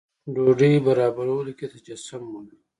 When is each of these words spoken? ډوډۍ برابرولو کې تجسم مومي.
ډوډۍ 0.33 0.73
برابرولو 0.87 1.51
کې 1.57 1.65
تجسم 1.73 2.21
مومي. 2.31 2.57